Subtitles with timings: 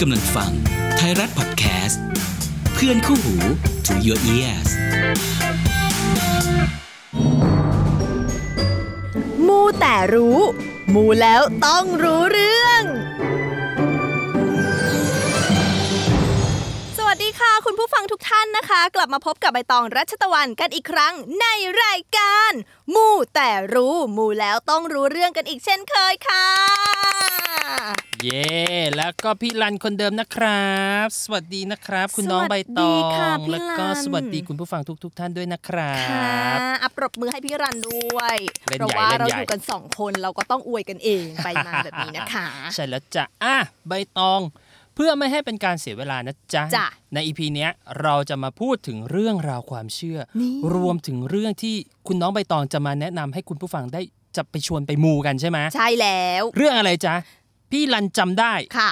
[0.00, 0.52] กำลังฟัง
[0.96, 2.02] ไทยรัฐพอดแคสต์
[2.74, 3.34] เพื่อนคู่หู
[3.86, 4.70] to your ears
[9.46, 10.38] มูแต่รู้
[10.94, 12.77] มูแล้วต้องรู้เรื่อง
[17.78, 21.46] ผู้ฟังทุกท่านนะคะ กลับมาพบกับใบตองรัชตะวันกันอีกครั้งใน
[21.82, 22.52] รายการ
[22.94, 26.46] มูแต่รู้มูแล้วต้องรู้เรื่องกันอีกเช่นเคยค่ะ
[28.22, 28.52] เย่
[28.96, 30.72] แล้วก็พี่รันคนเดิมนะครั
[31.04, 38.36] บ สวัสดีนะครับ คุณน้องใบตอสวัสดีค่ะงพี่แล้วก็รันสวัสดีคุณผู้ฟังทุก ๆท่านด้วยนะครัค่ะบอัปรบมือให้พี่รันด้วย
[38.68, 43.56] เล่นเพราะใหญ่ว่าเล่นเราใหญ่อยู่กันสองคนเราก็ต้องอวยกันเองไปมาแบบนี้นะคะ ใช่แล้วจ้ะอะ
[43.88, 44.40] ใบตอง
[44.98, 47.70] เพื่อไม่ให้เป็นการเสียเวลานะจ๊ะจ้ะในอีพีเนี้ย
[48.02, 51.74] เราจะมาพูดถึงเรื่องราวความเชื่อนี่รวมถึงเรื่องที่
[52.06, 54.00] คุณน้องใบตองจะมาแนะนำให้คุณผู้ฟังได้
[54.36, 57.14] จะไปชวนไปมูกันใช่ไหมใช่แล้ว เรื่องอะไรจ๊ะ
[57.70, 58.90] พี่รันจำได้ค่ะ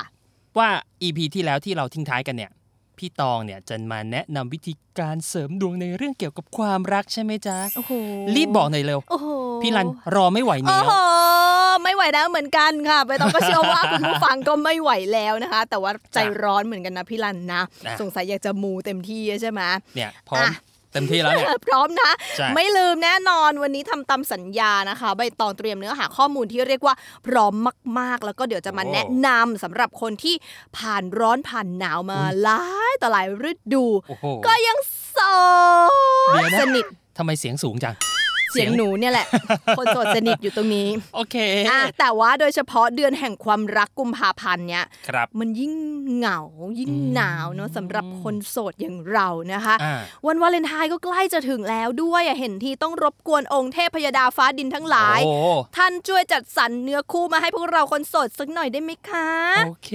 [0.58, 0.68] ว่า
[1.02, 2.50] EP ที่แล้วที่เราทิ้งท้ายกันเนี่ย
[2.98, 7.92] พี่ตองเนี่ยจะมาแนะนำวิธีการเสริมดวงในเรื่องเกี่ยวกับความรักใช่ไหมจ๊ะ โอ้โห
[8.36, 9.28] รีบบอกหน่อยเร็ว โอ้โห
[9.62, 10.92] พี่รันรอไม่ไหวโอ้แล้วโหไม่ไหว
[12.12, 19.60] แล้วเหมือนกันค่ะใบตองก็เชื่อว่าคุณผู้ฟังก็ไม่ไหวแล้วนะคะ แต่ว่าใจร้อนเหมือนกันนะพี่รันนะนะสงสัยอยากจะมูเต็มที่ใช่ไหม
[19.96, 20.54] เนี่ยพร้อมอะ
[20.92, 26.94] เต็มที่แล้วเนี่ยพร้อมนะใช่ไม่ลืมแน่นอนวันนี้ทำตามสัญญานะคะ ใบตองเตรียมเนื้อหาข้อมูลที่เรียกว่า
[27.26, 27.54] พร้อม
[27.98, 30.34] มาก ๆ แล้วก็เดี๋ยวจะมาแนะนำสำหรับคนที่
[30.76, 34.78] ผ่านร้อนผ่านหนาวมาหลายต่อหลายฤดูโอ้โหก็ยัง
[35.10, 35.18] โส
[36.34, 36.84] เดี๋ดยวนะสนิท
[37.18, 37.94] ทำไมเสียงสูงจัง
[38.52, 39.26] เสียงหนูเนี่ยแหละ
[39.78, 41.36] คนโสดสนิทอยู่ตรงนี้ โอเค
[41.70, 45.72] อะแต่ว่าโดยเฉพาะเดือนแห่งความรักกุมภาพันธ์เนี่ยครับมันยิ่ง
[46.16, 46.40] เหงา
[46.78, 55.34] ยิ่งอืมหนาวเนาะสำหรับคนโสดอย่างเรานะคะอ่าวันวาเลนไทน์ก็ใกล้จะถึงแล้วด้วยอะเห็นทีต้องรบกวนองค์เทพพยดาฟ้าดินทั้งหลายโอ้
[55.76, 59.28] ท่านช่วยจัดสรรเนื้อคู่มาให้พวกเราคนโสดสักหน่อยได้ไหมคะ
[59.66, 59.92] โอเค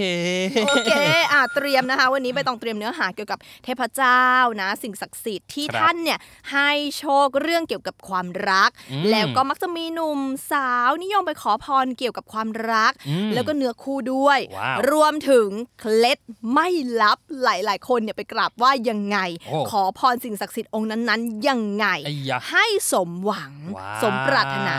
[0.67, 0.91] โอเค
[1.31, 4.23] อะเตรียมนะคะ วันนี้ไปต้องเตรียมเนื้อหาเกี่ยวกับเทพเจ้า
[4.61, 6.19] นะ สิ่งศักดิ์สิทธิ์ที่ครับท่านเนี่ย
[6.51, 10.19] ให้โชคเรื่องเกี่ยวกับความรักอืมแล้วก็มักจะมีหนุ่ม
[10.51, 16.19] สาวนิยมไปขอพรเกี่ยวกับความรักอืมแล้วก็เนื้อคู่ด้วยว้าวรวมถึงเคล็ด
[16.53, 16.67] ไม่
[17.01, 24.75] ลับหลาย ๆ คนเนี่ยไปกราบว่ายังไงโอ้ขอพรสิ่งศักดิ์สิทธิ์องค์นั้นๆยังไงไอ้ยะให้สมหวังว้าวสมปรารถนา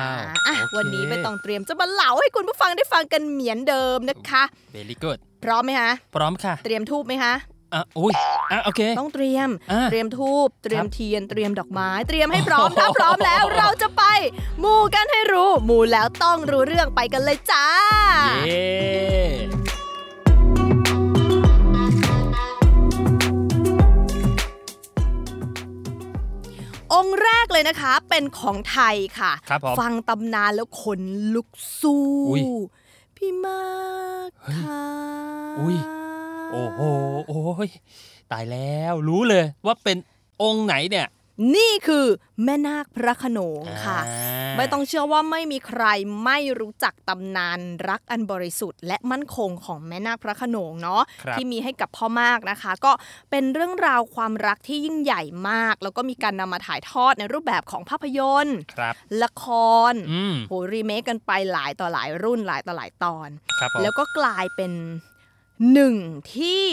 [0.46, 7.32] อะโอเควันนี้ไปต้องเตรียมจะมาเล่าให้คุณผู้ฟังได้ฟังกันเหมือนเดิมนะคะเบลี่กูดพร้อมไหมคะ พร้อมค่ะ เตรียมทูบไหมคะ
[7.74, 8.12] อะอุ้ย
[8.52, 14.02] อะโอเค ต้องเตรียมอ่าเตรียมทูบเตรียมครับเทียน เตรียมดอกไม้ เตรียมให้พร้อม ถ้าพร้อมแล้วเราจะไป
[14.62, 17.66] มูกันให้รู้ มูแล้วต้องรู้เรื่องไปกันเลยจ้า
[18.46, 18.66] เย้
[26.94, 31.00] องค์แรกเลยนะคะเป็นของไทยค่ะครับผมฟังตำนานแล้วขน
[31.34, 31.48] ลุก
[31.80, 32.42] สู้อุ๊ย
[33.16, 33.62] พี่มา
[34.26, 34.84] กเฮ้ยค่ะ
[35.60, 35.76] อุ๊ย
[36.52, 36.80] โอ้โห
[37.28, 37.68] โอ้ย
[38.32, 39.96] ตายแล้วรู้เลยว่าเป็น
[40.42, 41.08] องค์ไหนเนี่ย
[41.56, 42.06] นี่คือ
[42.44, 45.84] แม่นาคพระโขนงค่ะอ่าไม่ต้องเชื่อว่าไม่มีใคร
[46.24, 52.92] ไม่รู้จักตำนานรักอันบริสุทธิ์ และมั่นคงของแม่นาคพระโขนงเนาะครับที่มีให้กับพ่อมากนะคะ ก็
[53.30, 59.44] เป็นเรื่องราวความรักที่ยิ่งใหญ่มาก แล้วก็มีการนำมาถ่ายทอดในรูปแบบของภาพยนตร์ครับละค
[59.90, 64.72] รอืมโหรีเมคกันไปหลายต่อหลายรุ่นหลายต่อหลายตอนครับผมแล้วก็กลายเป็น
[65.72, 65.94] หนึ่ง
[66.34, 66.64] ที่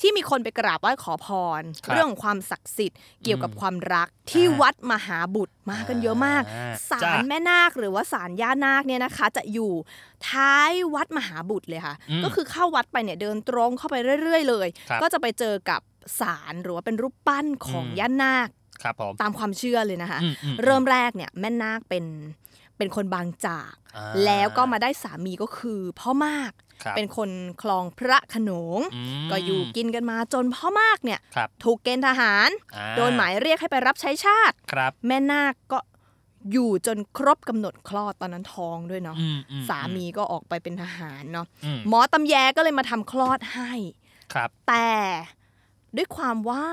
[0.00, 1.26] ที่มีคนไปกราบไหว้ขอพ
[1.60, 9.72] รครับเรื่องของความศักดิ์สิทธิ์เกี่ยวกับอืมความรักที่อ่าวัดมหาบุตรมากันเยอะมากอ่าศาจ้ะลแม่นาคหรือว่าศาลย่านาคเนี่ยนะคะ จะอยู่
[10.28, 15.80] ท้ายวัดมหาบุตรเลยค่ะอืมก็คือเข้าวัดไปเนี่ยเดินตรงเข้าไปเรื่อย ๆ เลยครับก็จะไปเจอกับ
[16.20, 18.48] ศาลหรือว่าเป็นรูปปั้นของอืมย่านาค
[18.82, 22.04] ครับผมตามความเชื่อเลยนะคะอืมอืเริ่มแรกเนี่ยแม่นาคเป็น
[22.76, 27.30] เป็นคนบางจากอ่าแล้วก็มาได้สามีก็คือพ่อมากครับ เป็นคน
[27.62, 28.82] คลองพระโขนงม
[29.30, 35.78] ก็อยู่กินกันมาจนพ่อมากเนี่ยครับถูกเกณฑ์ทหารอ่โดนหมายเรียกให้ไปรับใช้ชาติครับแม่นาคก็
[36.52, 43.72] อยู่จนครบกำหนดคลอดตอนนั้นท้องด้วยเนาะอืมอืสามีก็ออกไปเป็นทหารเนาะอืมหมอตำแยก็เลยมาทำคลอดให้
[44.32, 44.90] ครับ แต่
[45.96, 46.64] ด้วยความว่า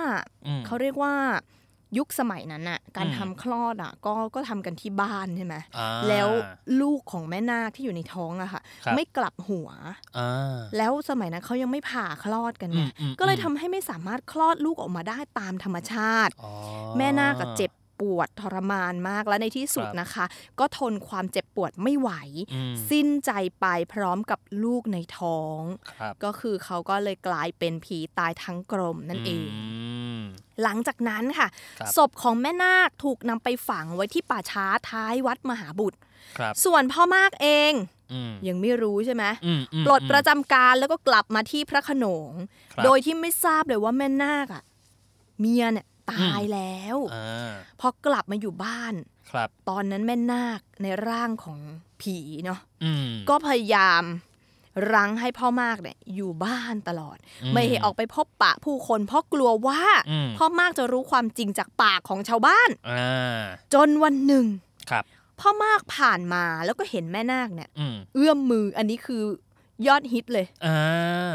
[0.47, 1.15] อืมเขาเรียกว่า
[1.97, 6.29] ยุคสมัยนั้นอะการอืมทำคลอดอะก็ก็ทำกันที่บ้านใช่ไหมอ่าแล้ว
[6.81, 9.69] ลูกของแม่นาคที่อยู่ในท้องอะค่ะครับไม่กลับหัว
[10.17, 16.51] อ่าแล้วสมัยนั้นเขายังไม่ผ่าคลอดกันไงอืมอืมก็เลยอืมทำให้ไม่สามารถคลอดลูกออกมาได้ตามธรรมชาติอ๋อ
[16.97, 17.71] แม่นาคก็เจ็บ
[18.05, 20.25] ปวดทรมานมากและในที่สุดครับนะคะ
[20.59, 22.11] ก็ทนความเจ็บปวดไม่ไหว
[22.53, 25.61] อืมสิ้นใจไปพร้อมกับลูกในท้อง
[25.91, 29.47] ครับก็คือเขาก็เลยกลายเป็นผีตายทั้งกลมนั่นเอง
[29.98, 29.98] ม
[30.63, 31.47] หลังจากนั้นค่ะ
[31.79, 35.99] ครับศพของแม่นาคถูกนำไปฝังไว้ที่ป่าช้าท้ายวัดมหาบุตร
[36.37, 37.73] ครับส่วนพ่อมากเอง
[38.13, 42.31] อืมยังไม่รู้ใช่ไหมอืมอืมปลดประจำการแล้วก็กลับมาที่พระโขนง
[42.73, 44.63] ครับโดยที่ไม่ทราบเลยว่าแม่นาคอะ
[45.39, 48.93] เมียเนี่ยตายแล้วอ่าพอกลับมาอยู่บ้าน
[49.31, 51.59] ครับ ตอนนั้นแม่นาคในร่างของ
[52.01, 54.03] ผีเนาะอืมก็พยายาม
[54.93, 59.81] รั้งให้พ่อมากเนี่ยอยู่บ้านตลอดอืมไม่ให้ออกไปพบปะผู้คน เพราะกลัวว่า
[60.11, 63.41] อืมพ่อมากจะรู้ความจริงจากปากของชาวบ้านอ่า
[63.73, 64.45] จนวันหนึ่ง
[64.89, 65.03] ครับ
[65.39, 69.23] พ่อมากผ่านมาแล้วก็เห็นแม่นาคเนี่ยอืมเอื้อมมืออันนี้คือ
[69.87, 70.77] ยอดฮิตเลยอ่า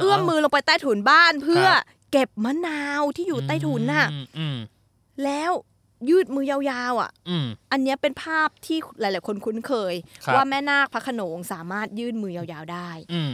[0.01, 1.83] เอื้อมมือลงไปใต้ถุนบ้านเพื่อครับ
[2.13, 4.57] เก็บมะนาวที่อยู่ใต้ถุนน่ะอืมอืม
[5.25, 5.53] แล้ว
[6.09, 6.59] ยืดมือยา
[6.93, 9.95] วๆอะอืมอันเนี้ยเป็นภาพที่หลาย ๆ คนคุ้นเคย
[10.25, 13.33] ครับว่าแม่นาคพระโขนงสามารถยืดมือยาวๆได้อืม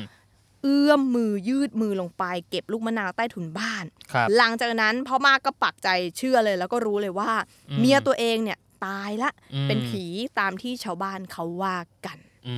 [0.62, 7.30] เอื้อมมือยืดมือลงไป เก็บลูกมะนาวใต้ถุนบ้านครับหลังจากนั้นพ่อมากก็ปักใจเชื่อเลย แล้วก็รู้เลยว่า
[7.70, 10.04] อืมเมียตัวเองเนี่ยตายละอืมเป็นผี
[10.38, 12.18] ตามที่ชาวบ้านเขาว่ากัน
[12.48, 12.56] อื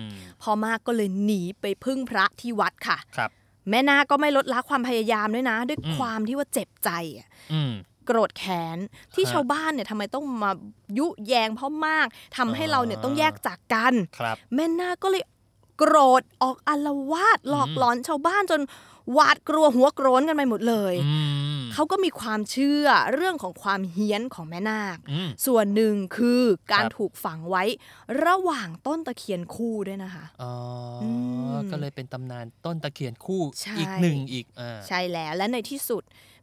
[0.00, 0.04] ม
[0.42, 3.30] พ่อมากก็เลยหนีไปพึ่งพระที่วัดค่ะครับ
[3.70, 7.72] แม่นาคก็ไม่ลดละความพยายามด้วยนะ ด้วยอืมความที่ว่าเจ็บใจอะอืม
[8.06, 8.78] โกรธแค้น
[9.14, 10.50] ที่ฮะชาวบ้านเนี่ยทำไมต้องมา
[10.98, 12.06] ยุแยงพ่อมาก
[12.36, 15.22] ทำให้เราเนี่ยอ่าต้องแยกจากกันครับแม่นาคก็เลย
[15.78, 18.62] โกรธออกอาละวาดหลอกอืมหลอนชาวบ้านจน
[19.12, 21.18] หวาดกลัวหัวโกรนกันไปหมดเลยอื
[21.56, 26.42] มเขาก็มีความเชื่อเรื่องของความเฮี้ยนของแม่นาคอืมส่วนหนึ่งคือ
[26.72, 27.64] การครับถูกฝังไว้
[28.24, 30.52] ระหว่างต้นตะเคียนคู่ด้วยนะคะอ๋อ
[31.02, 31.04] อ
[31.54, 36.02] มก็เลยเป็นตำนานต้นตะเคียนคู่ใช่อีกหนึ่งอีกอ่าใช่แล้วและในที่สุด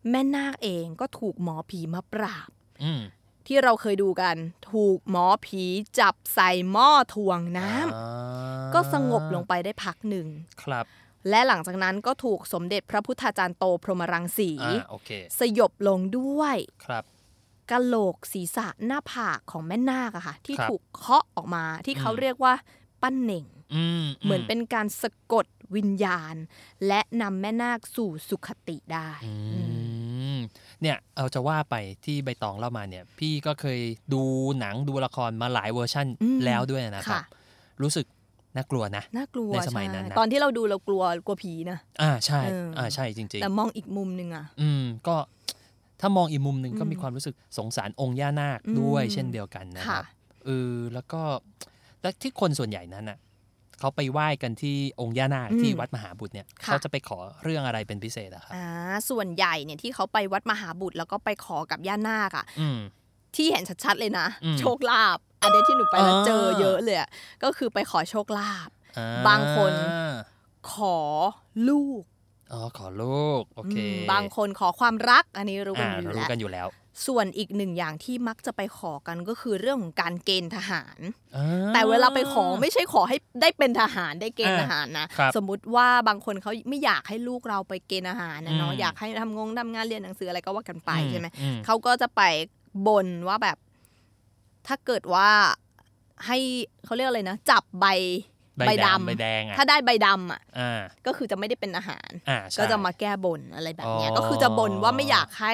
[0.10, 2.50] แม่นาคเองก็ถูกหมอผีมาปราบ
[2.84, 3.02] อืม
[3.48, 4.36] ที่เราเคยดูกัน
[4.72, 5.64] ถูกหมอผี
[6.00, 10.28] จับใส่หม้อถ่วงน้ำอ่าก็สงบลงไปได้พักหนึ่ง
[10.64, 10.86] ครับ
[11.30, 15.10] และหลังจากนั้นก็ถูกสมเด็จพระพุทธาจารย์โตพรหมรังสีอ่าโอเค
[15.40, 17.04] สยบลงด้วยครับ
[17.72, 22.54] กะโหลกศีรษะหน้าผากของแม่นาคอะค่ะที่ครับถูกเคาะออกมาที่เขาอืมเรียกว่า
[23.02, 23.46] ปั้นเหน่ง
[23.76, 26.36] อืมเหมือนเป็นการสะกด วิญญาณ
[26.88, 29.62] และนำแม่นาคสู่สุขติได้อือื
[30.36, 30.40] มม
[30.81, 31.75] เนี่ยเอาจะว่าไป
[32.06, 33.80] ที่ใบตองเล่ามาเนี่ย พี่ก็เคย
[34.14, 34.22] ดู
[34.60, 37.22] หนังดูละครมาหลายเวอร์ชั่นอืมแล้วด้วยนะครับค่ะ
[37.81, 38.06] รู้สึก
[38.56, 45.16] น่ากลัวนะน่ากลัวในสมัยนั้นใช่นะตอนที่เราดูเรากลัวกลัวผีนะอ่าใช่เอออ่อ่าใช่จริงแต่มองอีกมุมหนึ่งอะๆอืมก็
[46.02, 50.06] ถ้ามองอีกมุมหนึ่งก็อืมมีความรู้สึกสงสารองค์ย่านาคอืมด้วยเช่นเดียวกันนะคค่ะรับ
[50.46, 51.22] เออแล้วก็
[52.02, 53.18] และที่คนส่วนใหญ่นั้นน่ะ
[53.80, 58.66] เขาไปไหว้กันที่องค์ย่านาคอืมที่วัดมหาบุตรเนี่ยค่ะเขาจะไปขอเรื่องอะไรเป็นพิเศษอะครับอ่า
[59.10, 62.80] ส่วนใหญ่เนี่ยที่เขาไปวัดมหาบุตรแล้วก็ไปขอกับย่านาคอะอืม
[63.36, 67.10] ที่เห็นชัดๆเลยนะอืมโชคลาภอันเนี้ยที่หนูไปแล้วอ่าเจอเยอะเลยอะ
[67.44, 69.74] ก็คือไปขอโชคลาภอ่บางคน
[70.74, 70.98] ขอ
[71.70, 72.04] ลูก
[72.54, 76.68] อ๋อขอลูกโอเคอืมบางคนขอความรักอันนี้รู้กันอ่าอยู่รู้แล้วกันอยู่แล้ว
[77.07, 81.00] ส่วนอีกหนึ่งอย่างที่มักจะไปขอกันก็คือเรื่องของการเกณฑ์ทหาร
[81.36, 92.22] อ่าแต่เวลาไปขอไม่ใช่ขอให้ได้เป็นทหารได้เกณฑ์อ่าทหารนะครับสมมุติว่าบางคนเขาไม่อยากให้ลูกเราไปเกณฑ์ทหารนะเนาะอืมอยากให้ทำงงทำงานเรียนหนังสืออะไรก็ว่ากันไปอืใช่ไหมอืเขาก็จะไป
[92.88, 93.57] บนว่าแบบ
[94.68, 95.30] ถ้าเกิดว่า
[96.25, 96.38] ให้
[96.86, 97.88] เขาเรียกอะไรนะ จับใบ
[98.57, 105.54] ใบใบดำดำใบแดงอะถ้าได้ใบดำอะอ่าก็คือจะไม่ได้เป็นอาหารอ่าใช่ก็จะมาแก้บนอะไรแบบเนี้ยอ๋อก็คือจะบนว่าไม่อยากให้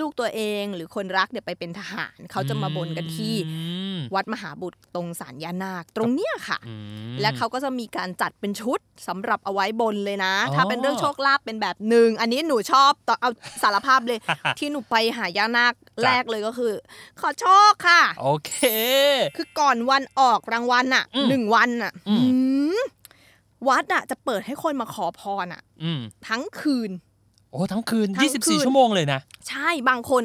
[0.00, 3.60] ลูกตัวเองหรือคนรักเนี่ยไปเป็นทหาร เขาจะมาบนกันที่อื
[3.94, 6.74] มวัดมหาบุตรตรงศาลย่านาคตรงเนี้ยค่ะอื
[7.12, 13.30] มและเขาก็จะมีการจัดเป็นชุดสำหรับเอาไว้บนเลยนะอ๋อถ้าเป็นเรื่องโชคลาภเป็นแบบหนึ่งอันนี้หนูชอบต่อเอา
[13.62, 14.18] สารภาพเลย
[14.58, 15.74] ที่หนูไปหาย่านาค
[16.04, 16.72] แรกเลยก็คือ
[17.20, 18.52] ขอโชคค่ะ โอเค
[19.36, 22.28] คือก่อนวันออกรางวัลน่ะอืมหนึ่งวันน่ะอืมหื
[22.76, 22.78] ม
[23.68, 26.90] วัดอะจะเปิดให้คนมาขอพรอะอืมทั้งคืน
[27.52, 30.24] โอ้ทั้งคืนทั้งคืน 24 ชั่วโมงเลยนะ ใช่บางคน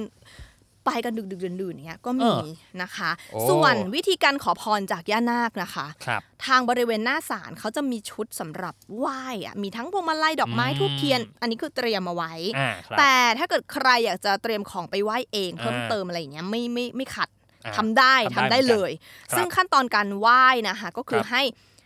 [0.86, 2.46] ไปกันดึกดึกๆดื่นๆอย่างเงี้ยก็มีเออ
[2.82, 17.30] นะคะโอ้ส่วนวิธีการขอพรจากย่านาคนะคะครับทางบริเวณหน้าศาลเขาจะมีชุดสำหรับไหว้อะมีทั้งพวงมาลัยดอกไม้อืมทูบเทียน อันนี้คือเตรียมเอาไว้อ่าครับแต่ถ้าเกิดใครอยากจะเตรียมของไปไหว้เองเพิ่มอ่าเติมอะไรอย่างเงี้ยไม่ไม่ไม่ขัด
[17.66, 21.44] อ่าทำได้ทำทำได้ได้เหมือนกันเลยครับซึ่งขั้นตอนการไหว้นะคะก็คือครับให้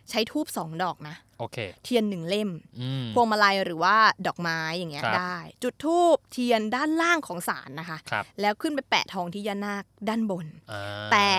[0.09, 2.49] ใช้ทูบสองดอกนะ โอเค เทียนหนึ่งเล่ม
[2.79, 3.95] อืมพวงมาลัยหรือว่า
[4.27, 11.31] ดอกไม้อย่างเงี้ยครับได้ จุดทูบเทียนด้านล่างของศาลนะคะครับแล้วขึ้นไปแปะทองที่ย่านาคด้านบนอ่าแต่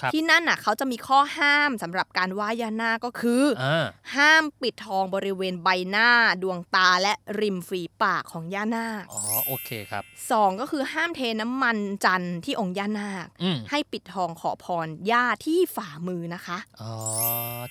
[0.00, 3.86] ครับที่นั่นน่ะเขาจะมีข้อห้ามสำหรับการไหว้ย่านาคก็คืออ่า
[4.16, 6.10] ห้ามปิดทองบริเวณใบหน้า
[6.42, 16.92] ดวงตาและริมฝีปากของย่านาคอ๋อโอเคครับสองก็คือห้ามเทน้ำมันจันทร์ที่องค์ย่านาคอืมให้ปิดทองขอพรย่าที่ฝ่ามือนะคะอ๋อ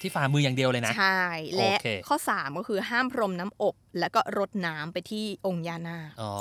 [0.01, 1.21] ที่ฝ่ามืออย่างเดียวเลยนะใช่
[1.57, 6.33] แล้และโอเคข้อ 3 ก็คือห้ามพรมน้ำอบ แล้วก็รดน้ำไปที่องค์ยานาคอ๋อ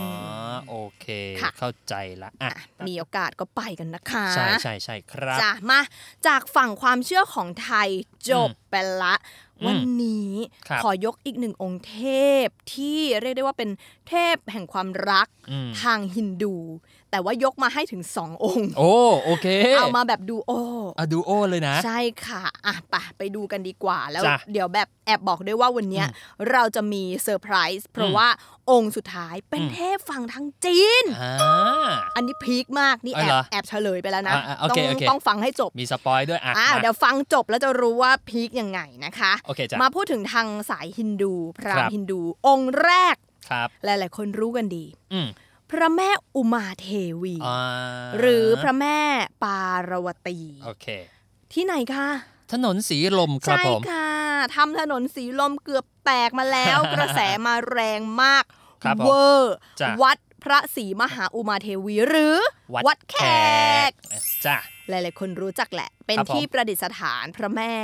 [0.52, 1.06] มโอเค
[1.42, 5.80] ค่ะเข้าใจละอะอะมีโอกาสก็ไปกันนะคะ ใช่ใช่ใช่ครับจ้ะมา
[6.26, 7.88] จากฝั่งความเชื่อของไทย
[8.30, 9.14] จบไปละ
[9.60, 10.32] อืมวันนี้
[10.68, 11.98] ครับขอยกอีกหนึ่งองค์เท
[12.44, 13.70] พที่เรียกได้ว่าเป็น
[14.08, 16.56] เทพแห่งความรักอืมทางฮินดู
[17.12, 18.92] แต่ว่ายกมาให้ถึงสององค์ โอ้
[19.24, 19.46] โอเค
[19.78, 20.52] เอามาแบบดูโอ
[20.98, 26.06] อะดูโอเลยนะ ใช่ค่ะอะไปไปดูกันดีกว่า แล้วจ้ะเดี๋ยวแบบแอบบอกด้วยว่าวันเนี้ย
[26.50, 28.28] เราจะมีเซอร์ไพรส์เพราะอืมว่า
[28.70, 43.16] องค์สุดท้ายเป็นอืมเทพฝั่งทางจีนอ่าอันนี้พีคมากนี่อ๋แออบเหรอแอบเฉลยไปแล้วนะอะอะโอเคต้องโอเคต้องฟังให้จบ มีspoil ด้วยอะอ่ามาเดี๋ยวฟังจบแล้วจะรู้ว่าพีคยังไงนะคะโอเคจ้ะมาพูดถึงทางสายฮินดู ครับ พราหมณ์ฮินดู องค์แรก
[43.50, 45.26] ครับหลายๆ คนรู้กันดีอืม
[45.72, 46.86] พระแม่อุมาเท
[47.22, 47.58] วีอ่า
[48.18, 48.98] หรือพระแม่
[49.44, 49.60] ปา
[49.90, 50.86] รวตีโอเค
[51.52, 52.08] ที่ไหนคะ
[52.52, 54.08] ถนนสีลมครับใช่ผมค่ะ
[54.56, 58.44] ทำถนนสีลมเกือบแตกมาแล้ว กระแสมาแรงมาก
[58.82, 62.38] ครับผมเวอร์จ้ะวัดพระศรีมหาอุมาเทวีหรือ
[62.86, 63.16] วัดแข
[63.88, 63.90] ก
[64.46, 64.56] จ้ะ
[64.88, 67.74] หลายๆคนรู้จักแหละ เป็นครับผมที่ประดิษฐานพระแม่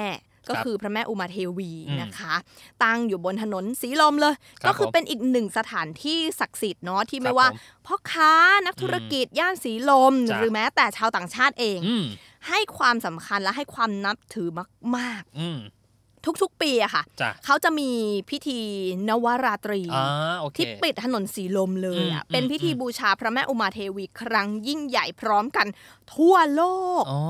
[0.48, 2.34] ก็ครับคือพระแม่อุมาเทวีอืมนะคะ
[2.84, 8.32] ตั้งอยู่บนถนนสีลมเลยครับก็คือผมเป็นอีกหนึ่งสถานที่ศักดิ์สิทธิ์เนาะที่ครัไม่บว่าผมพ่อค้า
[8.66, 12.04] นักธุรกิจย่านสีลมจ้ะหรือแม้แต่ชาวต่างชาติเองอืม
[12.48, 14.48] ให้ความสำคัญและให้ความนับถือ
[14.96, 15.77] มากอืมๆ
[16.42, 17.90] ทุกๆ ปีอะค่ะจ้ะเขาจะมี
[18.30, 18.58] พิธี
[19.08, 20.06] นวราตรีอ่า
[20.40, 25.66] โอเคที่ปิดถนนสีลมเลยอะอืมเป็นพิธีอืมบูชาพระแม่อุมาเทวีครั้งยิ่งใหญ่พร้อมกัน
[26.14, 26.62] ทั่วโล
[27.00, 27.20] กอ๋อ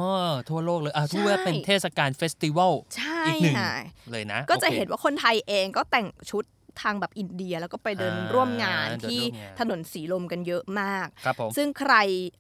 [0.48, 3.72] ทั่วโลกเลยอะใช่ทั่วเป็นเทศกาลเฟสติวัลใช่อีกหนึ่งค่ะ
[4.10, 6.44] เลยนะ ก็จะโอคเห็นว่าคนไทยเองก็แต่งชุด
[6.82, 11.94] ทางแบบอินเดีย แล้วก็ไปเดินอ่าร่วมงานเดินที่ร่วมงานถนนสีลมกันเยอะมากครับผมซึ่งใคร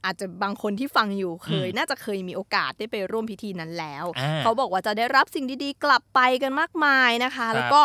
[0.04, 7.80] อาจจะบางคนที่ฟังอยู่เคยอืมน่าจะเคยมีโอกาสได้ไปร่วมพิธีนั้นแล้วอ่าเขาบอกว่าจะได้รับสิ่งดีๆ กลับไปกันมากมายนะคะครับแล้วก็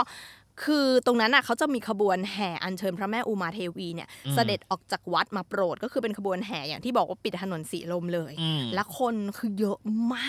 [0.63, 9.79] คือตรงนั้นน่ะเขาจะมีขบวนแห่อัญเชิญพระแม่อุมาเทวีเนี่ยอืมเสด็จออกจากวัดมาโปรด ก็คือเป็นขบวนแห่อย่างที่บอกว่าปิดถนนสีลมเลยอืมและคนคือเยอะ
[10.13, 10.27] มา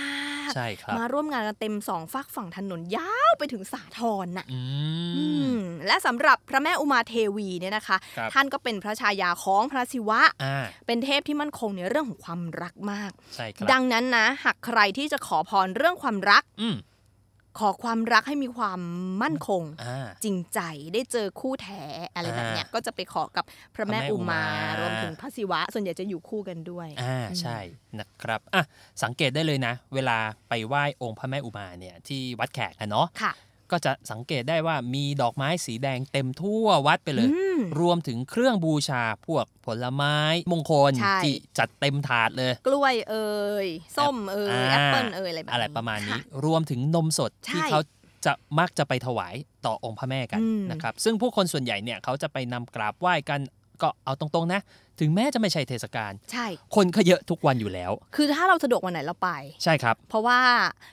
[0.48, 4.60] กใช่ครับมาร่วมงานกันเต็มสองฝากฝั่งถนนยาวไปถึงสาทรน่ะอื
[5.16, 16.76] อืมมและสำหรับพระแม่อุมาเทวีเนี่ยนะคะครับท่านก็เป็นพระชายาของพระศิวะอ่าเป็นเทพที่มั่นคงในเรื่องของความรักมากใช่ครับดังนั้นนะหากใครที่จะขอพรเรื่องความรักอืม
[17.58, 18.80] ขอความรักให้มีความ
[19.22, 20.60] มั่นคงอ่าจริงใจ
[20.94, 21.82] ได้เจอคู่แท้
[22.14, 23.44] อะไรแบบเนี้ยอ่าก็จะไปขอกับ
[23.74, 24.42] พระแม่พระแม่อุมาอุมา
[24.80, 27.58] รวมถึงพระศิวะ ส่วนใหญ่จะอยู่คู่กันด้วยอ่าใช่
[27.98, 28.62] นะครับอะ
[29.02, 30.16] สังเกตได้เลยนะ เวลา
[30.48, 33.32] ไปไหว้องค์พระแม่อุมาเนี่ยที่วัดแขกอะเนาะค่ะ
[33.74, 40.16] ก็จะสังเกตได้ว่ามีดอกไม้สีแดงเต็มทั่ววัดไปเลยอืมรวมถึงเครื่องบูชาพวกผลไม้
[40.52, 43.32] มงคลใช่ที่จัดเต็มถาดเลย กล้วยเอ่
[43.66, 47.80] ยส้มเอ่ยอ่าแอปเปิลเอ่ยอะไรแบบนี้อะไรประมาณนี้ค่รวมถึงนมสดใช่ที่เขา
[48.24, 49.34] จะมักจะไปถวาย
[49.66, 53.40] ต่อองค์พระแม่กันอืมนะครับ ซึ่งผู้คนส่วนใหญ่เนี่ยเขาจะไปนำกราบไหว้กัน
[53.82, 54.60] ก็เอาตรงๆนะ
[55.00, 59.30] ถึงแม้จะไม่ใช่เทศกาลใช่ คนก็เยอะทุกวันอยู่แล้ว คือถ้าเราสะดวกวันไหนเราไป
[59.64, 60.40] ใช่ครับ เพราะว่า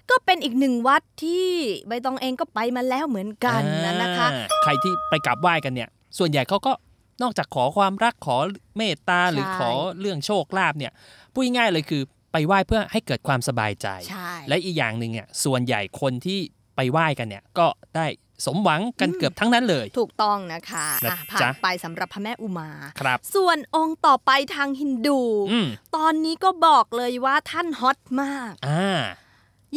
[0.09, 1.47] ก็เป็นอีกหนึ่งวัดที่
[1.88, 6.73] ใบตองเองก็ไปมาแล้วเหมือนกันนะนะคะอ่าใครที่ไปกราบไหว้กันเนี่ย ส่วนใหญ่เขาก็
[7.21, 8.38] นอกจากขอความรักขอ
[8.77, 10.91] เมตตาหรือใช่ขอเรื่องโชคลาภเนี่ย
[11.33, 16.39] พูดง่ายๆเลยคือไปไหว้เพื่อให้เกิดความสบายใจใช่และอีกอย่างหนึ่งเนี่ยส่วนใหญ่คนที่
[16.75, 18.05] ไปไหว้กันเนี่ยก็ได้
[18.45, 22.69] สมหวังกันอืมเกือบทั้งนั้นเลย ถูกต้องนะคะนะอะผ่าจ๊ะนไปสำหรับพระแม่อุมา
[23.00, 25.21] ครับ ส่วนองค์ต่อไปทางฮินดู
[25.51, 29.01] อืมตอนนี้ก็บอกเลยว่าท่านฮอตมากอ่า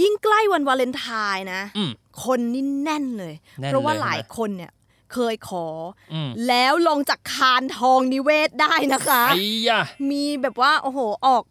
[0.01, 1.91] ยิ่งใกล้วันวาเลนไทน์นะอืม
[2.25, 4.73] คนนี่แน่นเลยแน่นเพราะว่าเลยหลายใช่ไหมคนเนี่ย
[5.13, 5.67] เคยขอ
[6.13, 9.81] อืมแล้วลงจากคานทองนิเวศได้นะคะไอ้ยะ
[10.11, 11.43] มีแบบว่าโอ้โหออก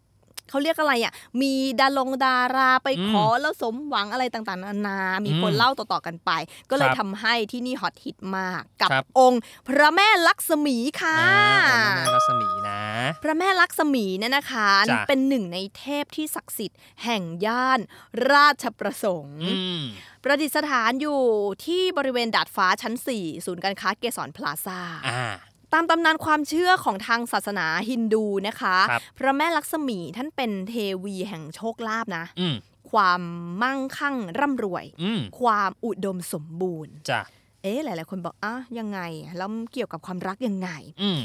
[0.50, 6.30] เขาเรียกอะไรอะ มีดาลงดาราไปอืมขอแล้วสมหวังอะไรต่างๆนานา มีคนอืมเล่าต่อๆกันไป
[6.70, 12.80] ก็เลยครับทำให้ที่นี่ฮอตฮิตมากกับครับองค์ พระแม่ลักษมีค่ะอ่าองค์พระแม่รัศมีนะ
[13.22, 17.80] พระแม่ลักษมีเนี่ยนะคะจ้ะเป็นหนึ่งในเทพที่ศักดิ์สิทธิ์แห่งย่าน
[18.32, 19.82] ราชประสงค์อืม
[20.24, 21.20] ประดิษฐานอยู่
[21.64, 25.24] ที่บริเวณดาดฟ้าชั้น 4 ศูนย์การค้าเกษรพลาซ่าอ่า
[25.74, 32.56] ตามตำนานความเชื่อของทางศาสนาฮินดูนะคะครับพระแม่ลักษมีท่านเป็นเทวีแห่งโชคลาภนะอืม
[32.90, 33.22] ความ
[33.62, 37.20] มั่งคั่งร่ำรวยอืมความอุดมสมบูรณ์จ้ะ
[37.64, 39.00] เอ๊ะหลาย ๆ คนบอกอะยังไง
[39.36, 40.70] แล้วเกี่ยวกับความรักยังไง
[41.02, 41.20] อืม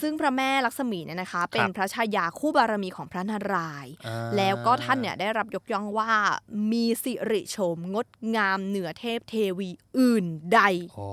[0.00, 6.12] ซึ่งพระแม่ลักษมีเนี่ยนะคะ เป็นพระชายาคู่บารมีของพระนารายณ์อ่าแล้วก็ท่านเนี่ยได้รับยกย่องว่า
[6.72, 9.68] มีสิริโฉมงดงามเหนือเทพเทวี
[9.98, 10.60] อื่นใด
[10.94, 11.06] โอ้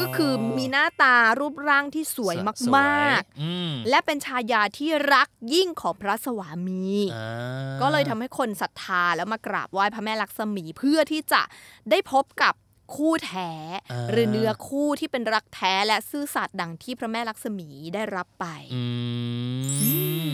[0.00, 2.36] ก็คือมีหน้าตารูปร่างที่สวย
[2.76, 6.84] มากๆอืมๆและเป็นชายาที่รักยิ่งของพระสวามี
[7.14, 11.42] อ่าก็เลยทำให้คนศรัทธาแล้วมากราบไหว้พระแม่ลักษมีเพื่อที่จะ
[11.90, 12.54] ได้พบกับ
[12.96, 13.50] คู่แท้
[13.92, 18.82] อ่าหรือเนื้อคู่ที่เป็นรักแท้และซื่อสัตย์ดังที่พระแม่ลักษมีได้รับไปอื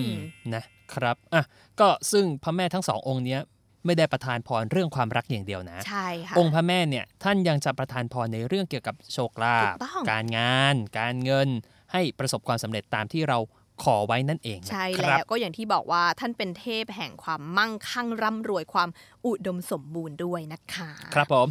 [0.00, 0.06] มม
[0.54, 1.42] นะครับอะ
[1.80, 3.40] ก็ซึ่งพระแม่ทั้งสององค์เนี้ย
[3.84, 11.48] ไม่ได้ประทานพรเรื่องความรักอย่างเดียวนะใช่ค่ะองค์พระแม่เนี่ยท่านยังจะประทานพรในเรื่องเกี่ยวกับโชคลาถูภกต้องการงาน การเงิน
[11.92, 13.38] ให้ประสบความสำเร็จตามที่เรา
[13.84, 18.88] ขอไว้นั่นเองนะใช่คแล้รับวก็อย่างที่บอกว่าท่านเป็นเทพแห่งความมั่งคั่งร่ำรวยความ
[19.26, 21.48] อุดมสมบูรณ์ด้วยนะคะ ครับผม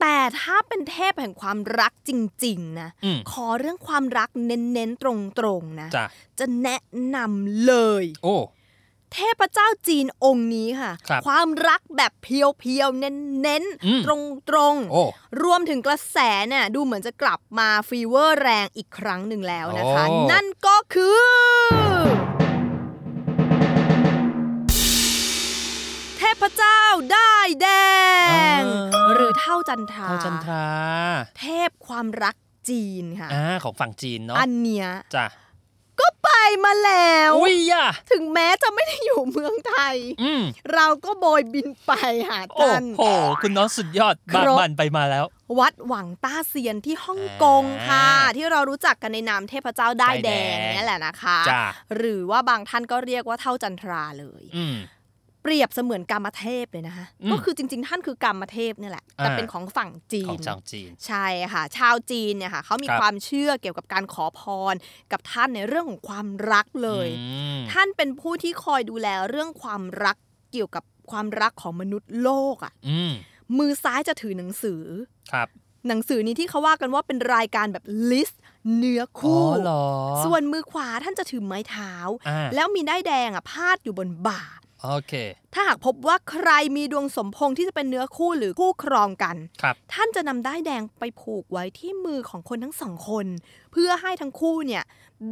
[0.00, 2.10] แต่ถ้าเป็นเทพแห่งความรักจ
[2.44, 5.04] ริงๆนะอืมขอเรื่องความรักเน้นๆต
[5.44, 6.06] รงๆนะจ้ะ
[6.38, 6.80] จะแนะ
[7.14, 8.36] นำเลย โอ้
[9.14, 21.20] เทพเจ้าจีนองค์นี้ค่ะครับความรักแบบเพียวๆ เน้นอืมๆตรงโอ้ๆรวมถึงกระแสเนี่ยดูเหมือนจะกลับมา fever แรงอีกครั้งหนึ่งแล้วนะคะโอ้นั่นก็คือ
[26.16, 26.80] เทพเจ้า
[27.12, 30.66] ด้ายแดงหรือเฒ่าจันทราเฒ่าจันทรา
[31.38, 32.36] เทพความรัก
[32.70, 35.26] จีนค่ะอ่าของฝั่งจีนเนาะอันเนี้ยจ้ะ
[36.00, 36.30] ก็ไป
[36.64, 40.42] มาแล้วอุ้ยย่ะถึงแม้จะไม่ได้อยู่เมืองไทยอืม
[40.74, 41.92] เราก็โบยบินไป
[42.28, 43.04] หาโอ้ท่านโห
[43.40, 45.24] คุณน้องสุดยอดครบบ้านบันไปมาแล้ว
[45.58, 51.64] วัดหวังต้าเซียนที่ฮ่องกงค่ะอ่าที่เรารู้จักกันในนามเทพเจ้าได้ายแดงด้ายแดงเนี่ยแหละนะคะจ้ะ
[51.96, 54.76] หรือว่าบางท่านก็เรียกว่าเท่าจันทราเลยอืม
[55.42, 64.40] เปรียบเสมือนกรรมเทพเลยนะคะอืมก็คือจริง ๆ ท่านคือกรรมเทพเนี่ยแหละแต่อ่าเป็นของฝั่งจีขอนงชาวจีน ใช่ค่ะ ชาวจีนเนี่ยค่ะเขามีครับความเชื่อเกี่ยวกับการขอพ
[64.72, 64.74] ร
[65.12, 67.26] กับท่านในเรื่องของความรักเลยอื
[67.58, 70.16] มท่านเป็นผู้ที่คอยดูแลเรื่องความรัก
[70.52, 73.12] เกี่ยวกับความรักของมนุษย์โลกอะ่ะอืม
[73.58, 74.82] มือซ้ายจะถือหนังสือ
[75.32, 75.48] ครับ
[75.88, 78.40] หนังสือนี้ที่เขาว่ากันว่าเป็นรายการแบบลิสต์
[78.76, 79.84] เนื้ออ๋อคู่เหรอ
[80.24, 81.92] ส่วนมือขวาท่านจะถือไม้เท้า
[82.28, 84.42] อ่าแล้วมีได้ายแดงอะพาดอยู่บนบ่า
[84.82, 85.12] โอเค
[85.54, 93.26] ถ้าหากพบว่าใครมีดวงสมพงษ์ที่จะเป็นเนื้อคู่หรือคู่ครองกัน ครับ ท่านจะนำได้ายแดงไปผูกไว้ที่มือของคนทั้งสองคน
[93.72, 94.84] เพื่อให้ทั้งคู่เนี่ย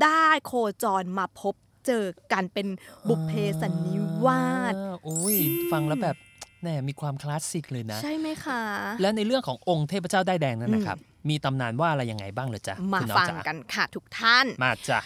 [0.03, 1.55] ได้โคจรมาพบ
[1.87, 2.67] เจอกันเป็น
[3.09, 5.37] บุพเพสันนิวาสอ่โอ้ย
[5.73, 6.17] ฟังแล้วแบบ
[6.63, 8.61] แหน่มีความคลาสสิกเลยนะ ใช่ไหมคะ
[9.01, 10.99] แล้วในเรื่องขององค์เทพเจ้าได้ายแดงนั้นนะครับ
[11.29, 15.01] มีตำนานว่าอะไรยังไงบ้างเลยจ๊ะมาคุณน้อฟังจ๋กันค่ะทุกท่าน มาจ้ะ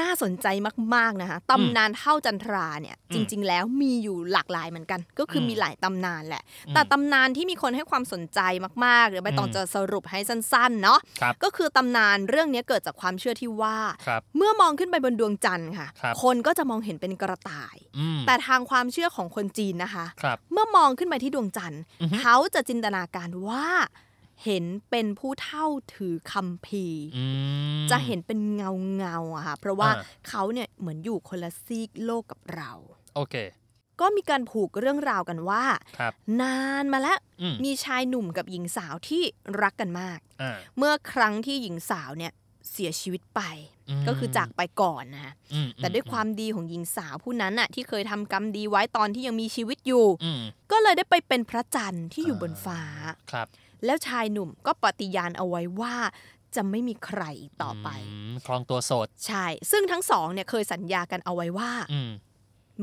[0.00, 0.46] น่าสนใจ
[0.94, 8.40] มากๆนะคะตำนานเท่าจันทราเนี่ยอืจมริง ๆ แล้วมีอยู่หลากหลายเหมือนกัน ก็คืออมมีหลายตำนานแหละอืมแต่ตำนานที่มีคนให้ความสนใจ
[8.84, 23.68] มากๆเดี๋ยวใบตองอืมจะสรุปให้สั้นๆเนาะครับก็คือตำนานเรื่องนี้เกิดจากความเชื่อที่ว่าครับเมื่อมองขึ้นไปบนดวงจันทร์ค่ะครับคนก็จะมองเห็นเป็นกระต่ายอืมแต่ทางความเชื่อของคนจีนนะคะครับเมื่อมองขึ้นไปที่ดวงจันทร์อือฮึเขาจะจินตนาการว่า
[24.44, 27.24] เห็นเป็นผู้เท่าถือคัมภีร์อื
[27.84, 32.72] มจะเห็นเป็นเงาเงาๆอะค่ะเพราะว่าอ่าเขาเนี่ยเหมือนอยู่คนละซีกโลกกับเรา
[33.16, 33.36] โอเค
[34.00, 35.64] ก็มีการผูกเรื่องราวกันว่า
[35.98, 39.22] ครับนานมาแล้วอืมมีชายหนุ่มกับหญิงสาวที่
[39.62, 42.32] รักกันมากอ่าเมื่อครั้งที่หญิงสาวเนี่ย
[42.72, 43.42] เสียชีวิตไป
[44.00, 50.40] มก็คือจากไปก่อนนะคะอืมแต่ด้วยความดีของหญิงสาวผู้นั้นน่ะที่เคยทำกรรมดีไว้ตอนที่ยังมีชีวิตอยู่อืม
[50.72, 52.80] ก็เลยได้ไปเป็นพระจันทร์ที่อยู่บนฟ้า
[53.32, 53.46] ครับ
[53.84, 55.96] แล้วชายหนุ่มก็ปฏิญาณเอาไว้ว่า
[56.56, 57.88] จะไม่มีใครอีกต่อไป
[58.32, 62.10] มคลองตัวโสด ใช่ ซึ่งทั้งสองเนี่ยเคยสัญญากันเอาไว้ว่าอืม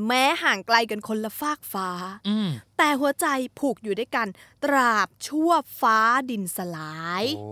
[0.06, 1.88] แม้ห่างไกลกันคนละฟากฟ้า
[2.28, 3.26] อืมแต่หัวใจ
[3.58, 4.28] ผูกอยู่ด้วยกัน
[4.64, 5.98] ตราบชั่วฟ้า
[6.30, 7.48] ดินสลายโอ้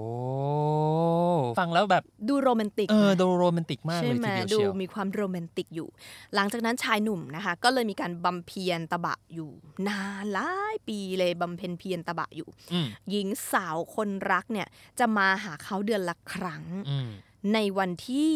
[1.58, 5.88] ฟังแล้วแบบดูโรแมนติก เออนะดูโรแมนติกมากใช่เลยไหมทีเดียวดูเชียวมีความโรแมนติกอยู่
[6.34, 9.50] หลังจากนั้นชายหนุ่มนะคะ ก็เลยมีการบำเพ็ญตบะอยู่
[9.88, 17.08] นานหลายปีเลยบำเพ็ญเพียรตบะอยู่อืมหญิงสาวคนรักเนี่ยจะมาหาเขาเดือนละครั้งอืม
[17.54, 18.32] ในวันที่